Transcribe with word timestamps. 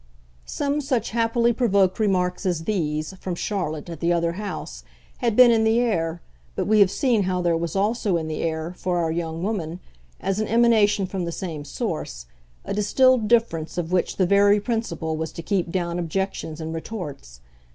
Some 0.47 0.81
such 0.81 1.11
happily 1.11 1.53
provoked 1.53 1.99
remarks 1.99 2.43
as 2.47 2.63
these, 2.63 3.13
from 3.17 3.35
Charlotte, 3.35 3.87
at 3.87 3.99
the 3.99 4.11
other 4.11 4.31
house, 4.31 4.83
had 5.19 5.35
been 5.35 5.51
in 5.51 5.63
the 5.63 5.79
air, 5.79 6.23
but 6.55 6.65
we 6.65 6.79
have 6.79 6.89
seen 6.89 7.21
how 7.25 7.39
there 7.39 7.55
was 7.55 7.75
also 7.75 8.17
in 8.17 8.27
the 8.27 8.41
air, 8.41 8.73
for 8.75 8.97
our 8.97 9.11
young 9.11 9.43
woman, 9.43 9.79
as 10.19 10.39
an 10.39 10.47
emanation 10.47 11.05
from 11.05 11.25
the 11.25 11.31
same 11.31 11.63
source, 11.63 12.25
a 12.65 12.73
distilled 12.73 13.27
difference 13.27 13.77
of 13.77 13.91
which 13.91 14.17
the 14.17 14.25
very 14.25 14.59
principle 14.59 15.15
was 15.15 15.31
to 15.33 15.43
keep 15.43 15.69
down 15.69 15.99
objections 15.99 16.59
and 16.59 16.73
retorts. 16.73 17.39